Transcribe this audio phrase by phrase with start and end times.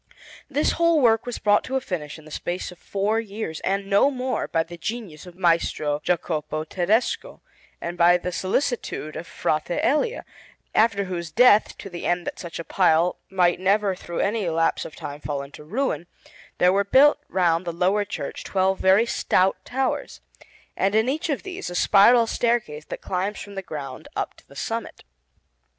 [0.49, 3.85] This whole work was brought to a finish in the space of four years, and
[3.85, 7.39] no more, by the genius of Maestro Jacopo Tedesco
[7.79, 10.23] and by the solicitude of Frate Elia,
[10.73, 14.85] after whose death, to the end that such a pile might never through any lapse
[14.85, 16.07] of time fall into ruin,
[16.57, 20.19] there were built round the lower church twelve very stout towers,
[20.75, 24.47] and in each of these a spiral staircase that climbs from the ground up to
[24.47, 25.03] the summit.